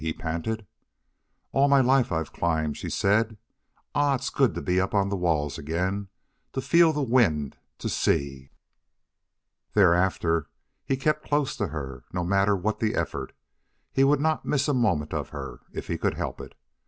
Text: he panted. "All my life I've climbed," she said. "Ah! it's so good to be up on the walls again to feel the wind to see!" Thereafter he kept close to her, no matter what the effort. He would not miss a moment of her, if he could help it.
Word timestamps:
he 0.01 0.11
panted. 0.11 0.65
"All 1.51 1.67
my 1.67 1.79
life 1.79 2.11
I've 2.11 2.33
climbed," 2.33 2.75
she 2.75 2.89
said. 2.89 3.37
"Ah! 3.93 4.15
it's 4.15 4.31
so 4.31 4.35
good 4.35 4.55
to 4.55 4.59
be 4.63 4.81
up 4.81 4.95
on 4.95 5.09
the 5.09 5.15
walls 5.15 5.59
again 5.59 6.07
to 6.53 6.59
feel 6.59 6.91
the 6.91 7.03
wind 7.03 7.55
to 7.77 7.87
see!" 7.87 8.49
Thereafter 9.75 10.49
he 10.83 10.97
kept 10.97 11.23
close 11.27 11.55
to 11.57 11.67
her, 11.67 12.03
no 12.11 12.23
matter 12.23 12.55
what 12.55 12.79
the 12.79 12.95
effort. 12.95 13.33
He 13.91 14.03
would 14.03 14.19
not 14.19 14.43
miss 14.43 14.67
a 14.67 14.73
moment 14.73 15.13
of 15.13 15.29
her, 15.29 15.59
if 15.71 15.85
he 15.85 15.99
could 15.99 16.15
help 16.15 16.41
it. 16.41 16.55